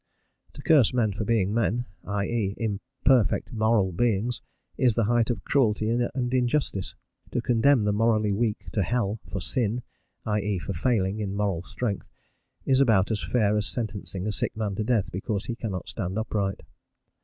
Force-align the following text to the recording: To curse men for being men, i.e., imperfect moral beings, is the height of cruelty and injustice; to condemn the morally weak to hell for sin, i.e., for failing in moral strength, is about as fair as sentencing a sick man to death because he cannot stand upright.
To 0.53 0.63
curse 0.63 0.95
men 0.95 1.13
for 1.13 1.23
being 1.25 1.53
men, 1.53 1.85
i.e., 2.05 2.55
imperfect 2.57 3.53
moral 3.53 3.91
beings, 3.91 4.41
is 4.75 4.95
the 4.95 5.03
height 5.03 5.29
of 5.29 5.43
cruelty 5.45 5.91
and 5.91 6.33
injustice; 6.33 6.95
to 7.29 7.39
condemn 7.39 7.83
the 7.83 7.93
morally 7.93 8.33
weak 8.33 8.71
to 8.73 8.81
hell 8.81 9.19
for 9.29 9.39
sin, 9.39 9.83
i.e., 10.25 10.57
for 10.57 10.73
failing 10.73 11.19
in 11.19 11.35
moral 11.35 11.61
strength, 11.61 12.09
is 12.65 12.79
about 12.81 13.11
as 13.11 13.23
fair 13.23 13.55
as 13.55 13.67
sentencing 13.67 14.25
a 14.25 14.31
sick 14.31 14.57
man 14.57 14.73
to 14.73 14.83
death 14.83 15.11
because 15.11 15.45
he 15.45 15.55
cannot 15.55 15.87
stand 15.87 16.17
upright. 16.17 16.63